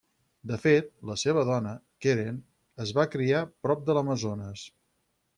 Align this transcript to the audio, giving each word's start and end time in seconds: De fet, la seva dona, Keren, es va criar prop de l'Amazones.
De 0.51 0.57
fet, 0.61 0.87
la 1.09 1.17
seva 1.23 1.43
dona, 1.49 1.73
Keren, 2.05 2.39
es 2.85 2.93
va 2.99 3.05
criar 3.17 3.43
prop 3.67 3.83
de 3.91 3.97
l'Amazones. 3.99 4.65